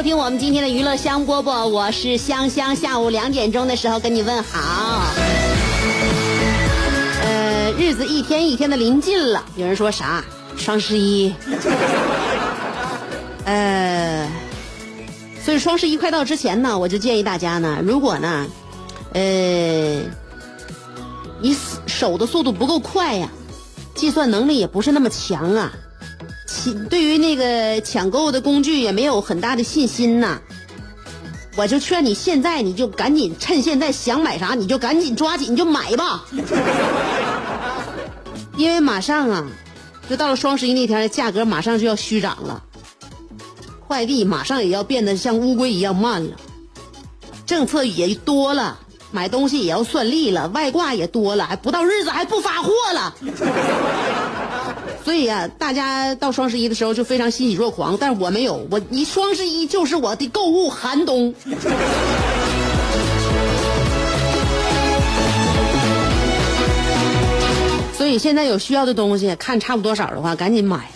[0.00, 2.74] 收听我们今天的娱乐香饽饽，我是香香。
[2.74, 5.02] 下午两点钟的时候跟你问好。
[7.20, 10.24] 呃，日子一天一天的临近了，有人说啥？
[10.56, 11.34] 双十一。
[13.44, 14.26] 呃，
[15.44, 18.46] 所以双十一快到之前呢，我就建议大家呢，如果呢，
[19.12, 20.00] 呃，
[21.42, 23.28] 你手的速度不够快呀，
[23.94, 25.70] 计算能力也不是那么强啊。
[26.88, 30.38] 对于那个抢购的工具也没有很大的信心呐，
[31.56, 36.24] 我就劝你现在你就赶紧趁现在想买啥你就赶紧抓紧就买吧，
[38.56, 39.46] 因为马上啊，
[40.08, 42.62] 就到了双十一那天，价格马上就要虚涨了，
[43.86, 46.36] 快递马上也要变得像乌龟一样慢了，
[47.46, 48.78] 政策也多了，
[49.12, 53.14] 买东西也要算利了，外挂也多了，还不到日子还不发货了。
[55.04, 61.34] 所以啊，大家到双十一的时候就非常欣喜若狂，但是我没有，我一双十一就是我的购物寒冬。
[67.94, 70.90] 所以现在有需要的东西，看差不多少的话，赶紧买。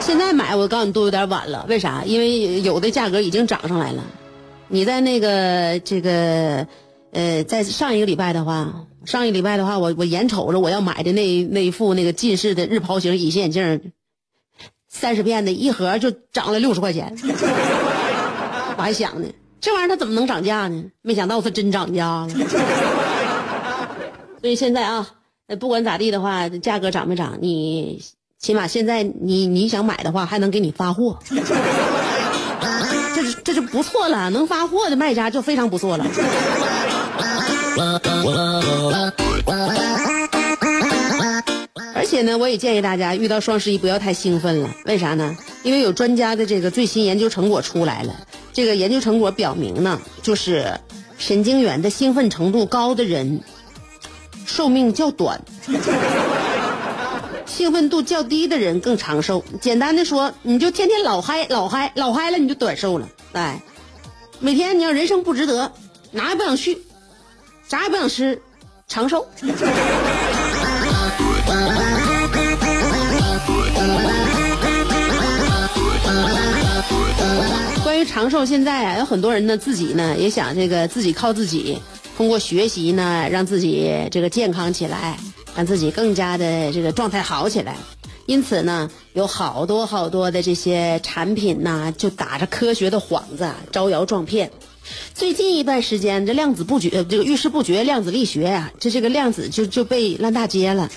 [0.00, 2.02] 现在买，我告诉你都有点晚了，为啥？
[2.06, 4.02] 因为有的价格已经涨上来了。
[4.68, 6.66] 你在那个这个
[7.12, 8.72] 呃，在上一个礼拜的话。
[9.08, 13.92] 上一礼拜的话，我我眼瞅着我要买的那那一副那个近视的日抛型隐形眼镜，
[14.86, 17.16] 三十片的一盒就涨了六十块钱。
[18.76, 19.26] 我还想呢，
[19.62, 20.84] 这玩意儿它怎么能涨价呢？
[21.00, 22.28] 没想到它真涨价了。
[24.42, 25.08] 所以现在啊，
[25.58, 28.02] 不管咋地的话，价格涨没涨，你
[28.38, 31.18] 起码现在你你想买的话，还能给你发货，
[33.16, 34.28] 这这就不错了。
[34.28, 36.04] 能发货的卖家就非常不错了。
[41.94, 44.74] 而且呢，我也建议大家遇到双十一不要太兴奋了。
[44.84, 45.36] 为啥呢？
[45.62, 48.26] 因为有专家的这个最新研究成果出来了。
[48.52, 50.80] 这个研究成果表明呢，就是
[51.18, 53.42] 神经元的兴奋程度高的人，
[54.46, 55.38] 寿命较短；
[57.46, 59.44] 兴奋度较低的人更长寿。
[59.60, 63.08] 简单的说，你就天天老嗨老嗨老嗨了，你就短寿了。
[63.32, 63.62] 哎，
[64.40, 65.70] 每天你要人生不值得，
[66.10, 66.78] 哪也不想去。
[67.68, 68.40] 啥也不想吃，
[68.86, 69.26] 长寿。
[77.84, 81.78] 关于长寿，现在啊，有很多人呢，自己呢也想这个自己靠自己，
[82.16, 85.18] 通过学习呢，让自己这个健康起来，
[85.54, 87.76] 让自己更加的这个状态好起来。
[88.24, 94.50] 因此呢，有好多好多的这些产品呢，就打着科学的幌子，招摇撞骗。
[95.14, 100.88] 最近一段时间，这量子不绝，这个遇事不决，量子力学呀，这这个量子就就被烂大街了。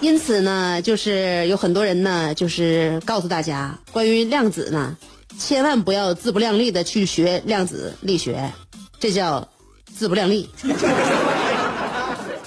[0.00, 4.94] 因此呢，就是有很多人呢，就是告诉大家，关于量子呢，
[5.38, 8.52] 千万不要自不量力的去学量子力学，
[9.00, 9.48] 这叫
[9.96, 10.50] 自不量力。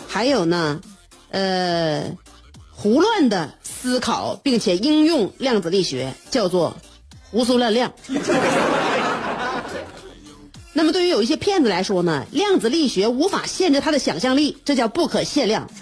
[0.08, 0.80] 还有呢，
[1.32, 2.16] 呃，
[2.72, 6.78] 胡乱的思考并且应用量子力学，叫做
[7.32, 7.92] 胡思乱量。
[10.78, 15.68] 那么，对于有一些骗子来说呢，量子力学无法限制他的想象力，这叫不可限量。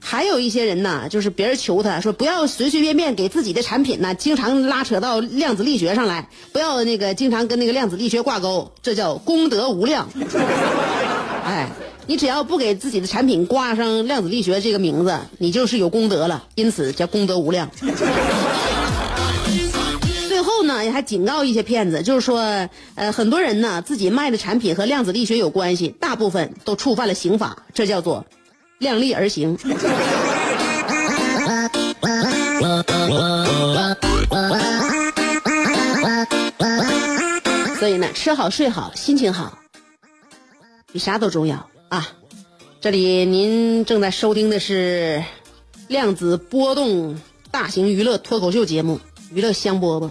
[0.00, 10.08] 还有一些人呢，就是别人求他说不要随随便便给自己的产品呢，经常拉扯到量子力学上来，不要那个经常跟那个量子力学挂钩，这叫功德无量。
[11.44, 11.68] 哎，
[12.08, 17.70] 你只要不给自己的产品挂上量子力学这个名字，你就是有功德了，因此叫功德无量。
[20.90, 28.24] 还警告一些骗子，就是说，呃，很多人呢自己卖的产品和量子力学有关系，大部分都触犯了刑法，这叫做
[28.78, 29.56] 量力而行。
[37.78, 39.58] 所以呢吃好睡好，心情好，
[40.92, 42.08] 比啥都重要啊！
[42.80, 45.22] 这里您正在收听的是
[45.88, 47.20] 量子波动
[47.50, 48.96] 大型娱乐脱口秀节目
[49.32, 50.10] 《娱乐香饽饽》。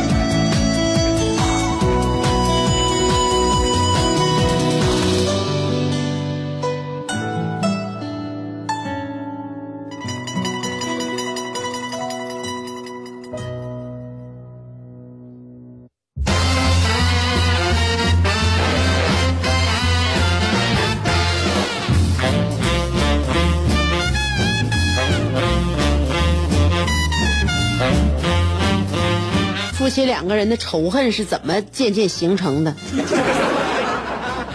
[29.81, 32.75] 夫妻两个人的仇恨是怎么渐渐形成的？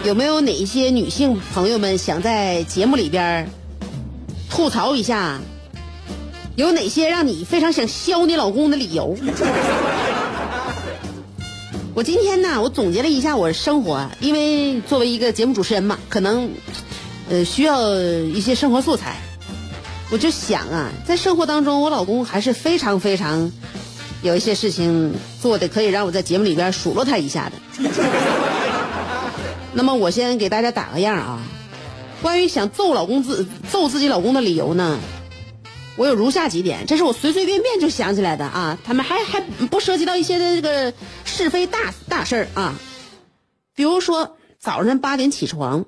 [0.05, 3.49] 有没有哪一些女性朋友们想在节目里边
[4.49, 5.41] 吐槽一下？
[6.55, 9.17] 有哪些让你非常想削你老公的理由？
[11.93, 16.51] 我今天呢，我总结了一下我的生活，因为作为一个节目主持人嘛，可能
[17.29, 19.17] 呃需要一些生活素材。
[20.09, 23.51] 我就想啊，在生活当中，我老公还是非常非常。
[24.21, 27.89] 有一些事情做的可以让我在节目里边数落他一下的。
[29.73, 31.41] 那么我先给大家打个样啊，
[32.21, 34.99] 关于想揍老公自揍自己老公的理由呢，
[35.97, 40.93] 我有如下几点，这是我随随便便就想起来的啊，他们还还不涉及到一些的这个
[41.25, 42.75] 是非大大事儿啊，
[43.75, 45.85] 比如说早上八点起床，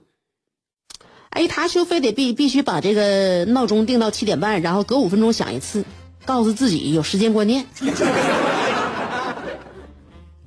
[1.32, 5.84] 哎，他就非得必必须把这个闹钟定到七点半，然后隔五分钟响一次。
[6.26, 7.66] 告诉自己有时间观念，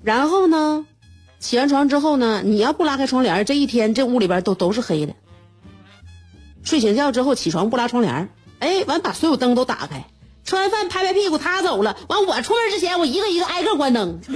[0.02, 0.86] 然后呢，
[1.40, 5.14] 起完床之后呢，你要不拉开窗帘，这一天这屋里边都都是黑的。
[6.62, 8.28] 睡醒觉之后起床不拉窗帘，
[8.60, 10.04] 哎，完把所有灯都打开，
[10.44, 14.20] 吃完饭拍拍屁股他走了，完我出门之前我一个一个挨个关灯。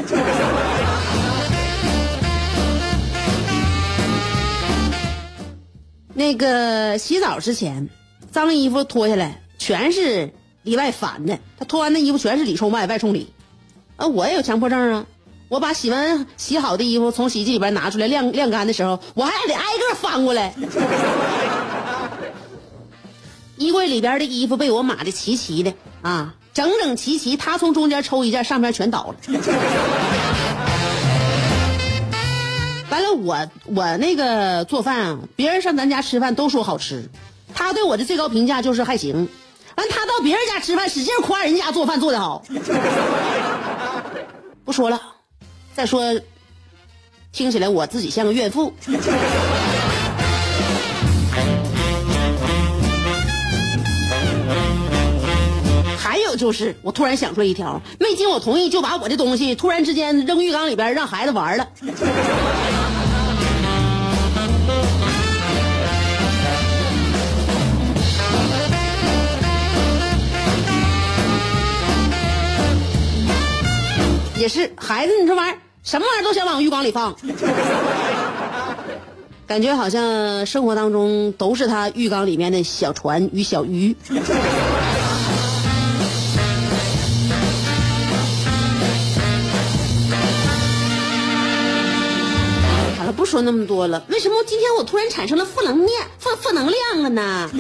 [6.14, 7.90] 那个洗澡之前，
[8.32, 10.32] 脏衣服脱下来全是。
[10.66, 13.32] 里外反的，他脱完那衣服全是里冲外，外冲里。
[13.94, 15.06] 啊，我也有强迫症啊！
[15.48, 20.52] 我把洗完洗好的衣服从洗衣机里边拿出来晾晾干的时候，我还得挨个翻过来。
[23.56, 25.72] 衣柜里边的衣服被我码的齐齐的
[26.02, 27.36] 啊，整整齐齐。
[27.36, 29.16] 他从中间抽一件，上边全倒了。
[32.90, 37.08] 完了，我我那个做饭啊，别人上咱家吃饭都说好吃，
[37.54, 39.28] 他对我的最高评价就是还行。
[39.76, 42.42] 完，他到别人家吃饭，使劲夸人家做饭做的好。
[44.64, 45.00] 不说了，
[45.74, 46.02] 再说，
[47.30, 48.72] 听起来我自己像个怨妇。
[55.98, 61.68] 还有就是，我突然想出来一条，没经我同意就把我的东西突然之间扔浴缸里边，让孩子玩了。
[74.46, 77.16] 也是孩子，你这玩意儿什么玩意儿都想往浴缸里放，
[79.44, 83.96] 感觉好像生活当中都是他浴缸里面的小船与小鱼。
[92.96, 94.04] 好了，不说那么多了。
[94.06, 97.50] 为什么今天我突然产生了负能量、负负能量了呢？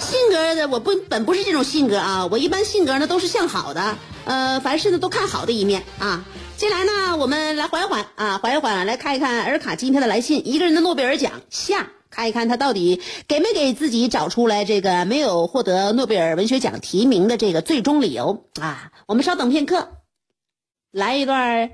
[0.00, 3.98] 性格的我不本不是这种性格啊，我一般性格呢都是向好的。
[4.24, 6.24] 呃，凡事呢都看好的一面啊。
[6.56, 10.46] 接下来呢，我们来缓一缓啊，缓一缓，来看一看尔卡今天的来信。
[10.48, 18.92] 一个人的诺贝尔奖下，看一看他到底给没给自己找出来这个没有获得诺贝尔文学奖提名的这个最终理由啊。
[19.06, 19.88] 我们稍等片刻，
[20.90, 21.70] 来一段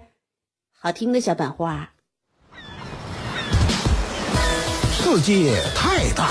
[0.79, 1.91] 好听的小版花。
[4.93, 6.31] 世界太大，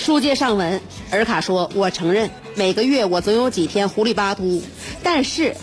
[0.00, 0.80] 书接上文，
[1.10, 4.62] 尔卡说：“我承认，每个月我总有几天糊里巴涂，
[5.02, 5.54] 但是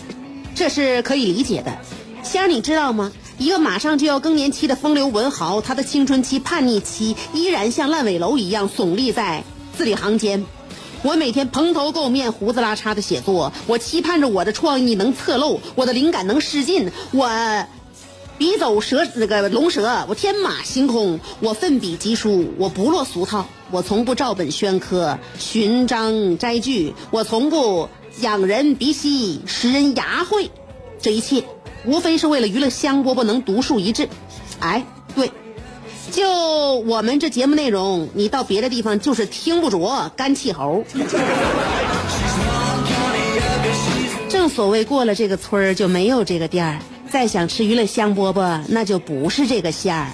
[0.54, 1.76] 这是可以理解的。
[2.22, 3.10] 仙儿，你知道吗？
[3.36, 9.42] 一个马上就要更年期的风流文豪，他的青春期、叛逆期依然像烂尾楼一样耸立在
[9.76, 10.46] 字里行间。
[11.02, 17.28] 我每天蓬头垢面、胡子拉碴的写作，我期盼着我的创意能侧漏，我的灵感能失禁，我。”
[18.38, 27.88] 笔走蛇那个龙蛇，我天马行空，我奋笔疾书，我不落俗套，我从不照本宣科、寻章摘句，我从不
[28.20, 30.52] 仰人鼻息、食人牙慧，
[31.02, 31.42] 这一切
[31.84, 34.08] 无非是为了娱乐香饽饽能独树一帜。
[34.60, 35.32] 哎，对，
[36.12, 40.84] 就我们这节目内容，你到别的地方就是听不着，干气猴。
[44.28, 46.78] 正所谓过了这个村儿就没有这个店儿。
[47.10, 50.12] 再想吃娱乐香饽饽，那就不是这个馅儿。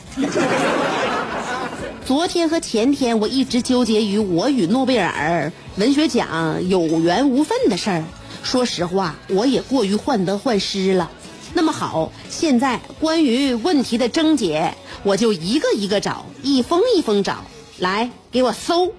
[2.04, 8.04] 昨天和前天，我一直纠结于我与诺贝尔文学奖有缘无分的事儿。
[8.42, 11.10] 说实话，我也过于患得患失了。
[11.54, 17.44] 那么好，现在关于问题的症结，我就一个一个找，一封一封找，
[17.78, 18.92] 来给我搜。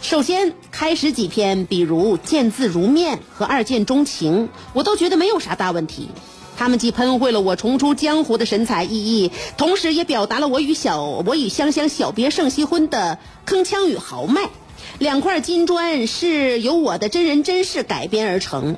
[0.00, 6.08] 首先开始几篇，比如“见字如面”和“二见钟情”，我都觉得没有啥大问题。
[6.58, 14.50] 他们既喷绘了我重出江湖的神采奕奕，同时也表达了我与小我与香香小别胜新婚的铿锵与豪迈。
[14.98, 18.76] 两块金砖是由我的真人真事改编而成，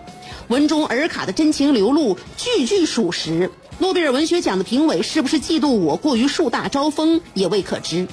[0.49, 3.51] 文中尔卡的真情流露句句属实。
[3.79, 8.07] 诺贝尔文学奖的评委是不是嫉妒我过于树大招风，也未可知。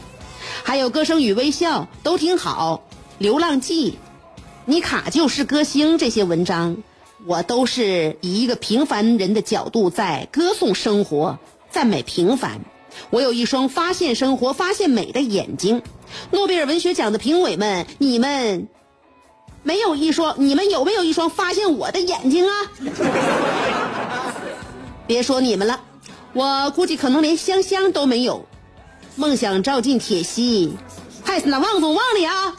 [0.64, 2.86] 还有歌声与微笑都挺好，
[3.18, 3.98] 流浪记，
[4.64, 6.78] 你卡就是歌星这些文章。
[7.26, 11.40] 我都是以一个平凡人的角度在歌颂生活，
[11.72, 12.62] 赞美平凡。
[13.10, 15.82] 我有一双发现生活、发现美的眼睛。
[16.32, 18.68] 诺贝尔文学奖的评委们，你们
[19.64, 22.54] 没有一双，你们有没有一双发现我的眼睛啊？
[25.06, 25.82] 别说你们了，
[26.34, 28.46] 我估计可能连香香都没有。
[29.16, 30.74] 梦想照进铁西，
[31.24, 32.56] 害死那旺总旺里啊！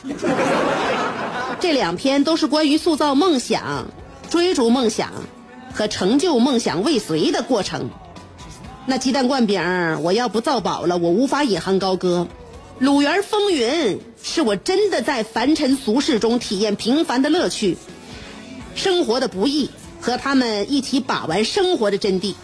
[1.61, 3.87] 这两篇都是关于塑造梦想。
[4.30, 5.12] 追逐梦想
[5.75, 7.90] 和成就梦想未遂的过程。
[8.87, 12.26] 那鸡蛋灌饼，我要不造宝了，我无法引吭高歌。
[12.78, 17.76] 鲁园风云，是我真的在凡尘俗世中体验平凡的乐趣，
[18.75, 19.70] 生活的不易，
[20.00, 22.35] 和他们一起把玩生活的真谛。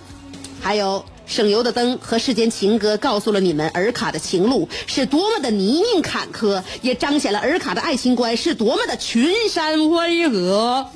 [0.61, 10.87] 还有省油的灯和世间情歌，告诉了你们尔卡的情路是多么的泥泞坎坷，也彰显了尔卡的爱情观是多么的群山巍峨。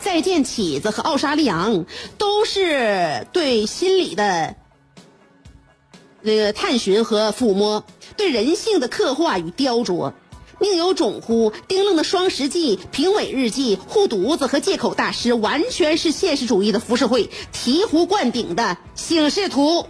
[0.00, 1.84] 再见，起子和奥沙利昂
[2.18, 4.56] 都是对心理的
[6.20, 7.84] 那个探寻和抚摸，
[8.16, 10.12] 对人性的刻画与雕琢。
[10.60, 11.52] 宁有种乎？
[11.66, 19.86] 丁愣的《双十记》、评委日记、护犊子和借口大师，完全是现实主义的浮世绘，醍醐灌顶的醒世图。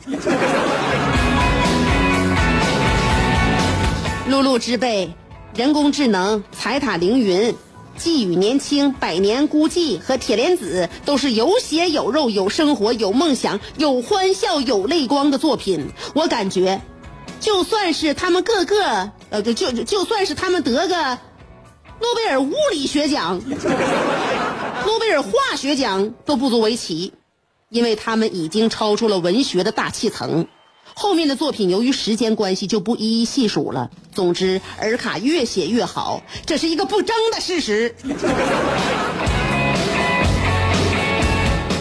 [4.31, 5.13] 碌碌之辈，
[5.55, 7.55] 人工智能、彩塔凌云、
[7.99, 15.91] 寄语年轻、百年孤寂和铁莲子，都是有血有肉、有生活、有梦想、有欢笑、有泪光的作品。
[16.15, 16.81] 我感觉。
[17.41, 21.19] 就算是他们个个，呃，就就就算是他们得个
[22.01, 23.57] 诺贝尔物理学奖，诺
[24.85, 27.15] 诺贝尔化学奖都不足为奇，
[27.71, 30.47] 因为他们已经超出了文学的大气层。
[30.95, 33.91] 后面的作品由于时间关系就不一一细数了。
[34.15, 37.95] 总之，尔卡越写越好，这是一个不争的事实。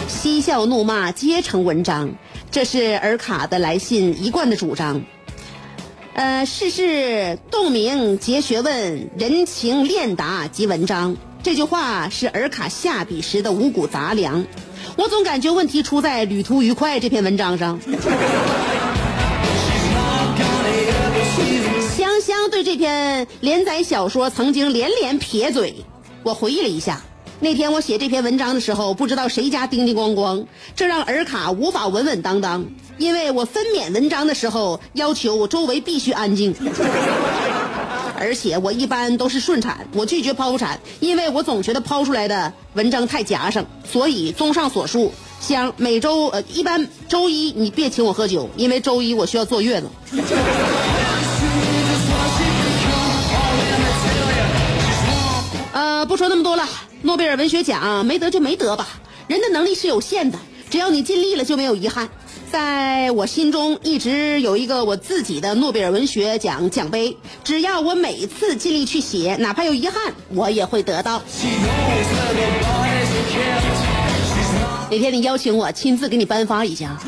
[0.08, 2.14] 嬉笑怒骂皆成文章，
[2.50, 5.04] 这是尔卡的来信一贯的主张。
[6.14, 11.16] 呃，世事洞明皆学问，人情练达即文章。
[11.42, 14.44] 这句话是尔卡下笔时的五谷杂粮。
[14.96, 17.80] 我总感觉问题出在《旅途愉快》这篇文章上。
[21.96, 25.74] 香香对这篇连载小说曾经连连撇嘴，
[26.22, 27.00] 我回忆了一下。
[27.42, 30.46] 那天我写这篇文章的时候，不知道谁家叮叮咣咣，
[30.76, 32.64] 这让尔卡无法稳稳当当。
[32.98, 36.54] 因为我分娩文章的时候要求我周围必须安静，
[38.16, 43.66] 而且我一般都是顺产，我拒绝剖腹产，因为我总觉得剖出来的文章太夹生。
[43.84, 49.88] 所以综上所述，香每周呃一般周一你别请我喝酒，因为周一我需要坐月子。
[55.72, 56.64] 呃，不说那么多了。
[57.02, 58.86] 诺贝尔文学奖没得就没得吧，
[59.26, 60.38] 人的能力是有限的，
[60.70, 62.08] 只要你尽力了就没有遗憾。
[62.50, 71.22] 在我心中一直有一个我自己的诺贝尔文学奖奖杯，只要我每次尽力去写，哪怕有遗憾，我也会得到。
[74.90, 77.00] 哪天你邀请我亲自给你颁发一下？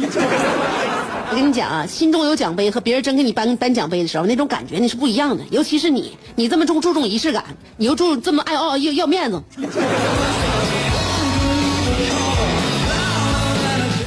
[1.30, 5.42] 我跟你讲啊，心中有奖杯和别人真给你颁颁奖杯的时候，那种感觉那是不一样的。
[5.50, 7.44] 尤其是你，你这么重注重仪式感，
[7.76, 9.42] 你又注这么爱哦要要面子。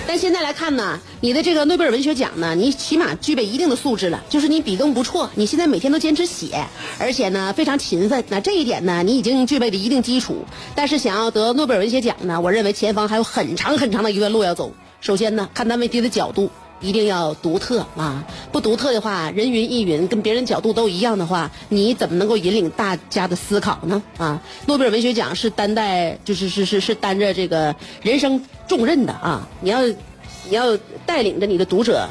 [0.08, 6.66] 但现在来看呢，你的这个诺贝尔文学奖呢，你起码具备一定的素质了，就是你笔耕不错，你现在每天都坚持写，
[6.98, 8.24] 而且呢非常勤奋。
[8.30, 10.46] 那这一点呢，你已经具备了一定基础。
[10.76, 14.72] 但是想要得诺贝尔文学奖呢，我认为前方还有很长很长的一段路要走。
[15.02, 16.50] 首先呢，看待问题的角度。
[16.80, 18.24] 一定要独特啊！
[18.52, 24.02] 不独特的话，人云亦云，跟别人角度都一样的话，你怎么能够引领大家的思考呢？
[24.18, 29.48] 啊，诺贝尔文学奖是担待，就是是是是担着这个人生重任的啊！
[29.62, 32.08] 你要你要带领着你的读者，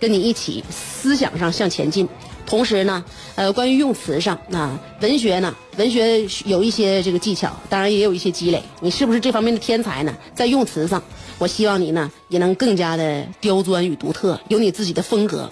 [0.00, 2.08] 跟你一起思想上向前进。
[2.46, 3.04] 同时呢，
[3.36, 8.60] 呃，关于用词上，啊，文学呢，文学有一些这个技巧，当然也有一些积累。
[8.80, 10.12] 你是不是这方面的天才呢？
[10.34, 11.00] 在用词上，
[11.40, 15.50] 我希望你呢也能更加的刁钻与独特，有你自己的风格。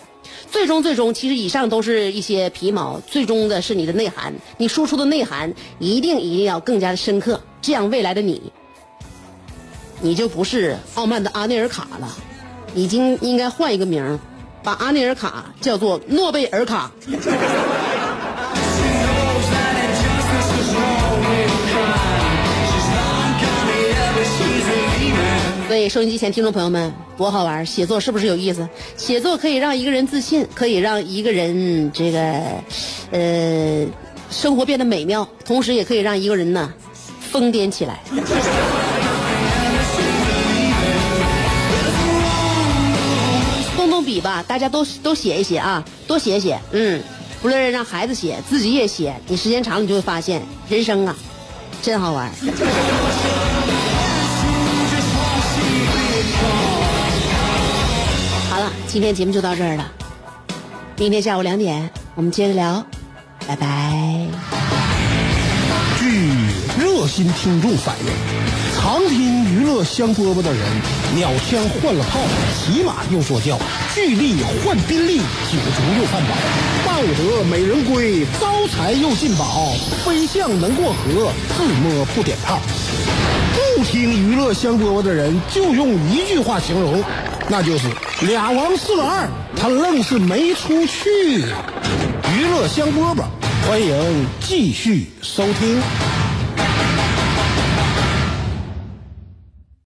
[0.51, 4.35] 最终，最终，其实以上都是一些皮毛，最终的是你的内涵。
[4.59, 8.53] 你输出的内涵一定一定要更加的深刻，这样未来的你，
[10.03, 12.14] 你就不是傲慢的阿内尔卡了，
[12.74, 14.20] 已经应该换一个名儿。
[14.62, 16.92] 把阿内尔卡叫做诺贝尔卡。
[25.68, 27.66] 所以，收音机前听众朋友们，多好玩！
[27.66, 28.66] 写作是不是有意思？
[28.96, 32.18] 写作可以让一个人自信，可以让一个人这个，
[33.11, 33.87] 呃，
[34.31, 36.72] 生活变得美妙，同时也可以让一个人呢
[37.20, 38.00] 疯癫起来。
[43.76, 47.02] 动动笔吧，大家都都写一写啊，多写写，嗯，
[47.42, 51.14] 不论是让孩子写，自己也写，你时间长了，你就会发现，人生啊，
[51.83, 52.33] 真好玩。
[58.88, 59.92] 今天节目就到这儿了，
[60.96, 62.83] 明天下午两点我们接着聊，
[63.46, 64.27] 拜拜。
[65.98, 66.33] 据
[66.81, 68.07] 热心听众反映。
[68.74, 70.62] 常听娱乐香饽饽的人，
[71.14, 72.18] 鸟枪换了炮，
[72.57, 73.59] 骑马又坐轿，
[73.94, 76.35] 巨力换宾利，酒足又饭饱，
[76.87, 82.59] 抱得美人归，招财又进宝，飞象能过河，自摸不点炮。
[83.79, 87.01] 不听娱乐香饽饽的人，就用一句话形容，
[87.49, 87.87] 那就是
[88.23, 91.45] 俩王四个二，他愣是没出去。
[92.35, 93.23] 娱乐香饽饽，
[93.69, 96.08] 欢迎继续收听。